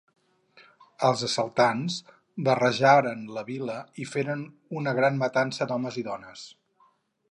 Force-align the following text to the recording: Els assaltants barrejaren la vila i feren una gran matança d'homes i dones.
Els 1.09 1.21
assaltants 1.27 1.99
barrejaren 2.49 3.23
la 3.37 3.45
vila 3.53 3.77
i 4.05 4.09
feren 4.15 4.45
una 4.83 4.99
gran 5.03 5.25
matança 5.25 5.73
d'homes 5.73 6.05
i 6.05 6.11
dones. 6.13 6.53